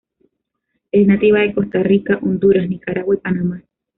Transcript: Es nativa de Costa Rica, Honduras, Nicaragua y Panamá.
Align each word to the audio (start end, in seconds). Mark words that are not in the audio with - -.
Es 0.91 1.05
nativa 1.05 1.41
de 1.41 1.53
Costa 1.53 1.83
Rica, 1.83 2.17
Honduras, 2.23 2.67
Nicaragua 2.67 3.13
y 3.13 3.19
Panamá. 3.19 3.63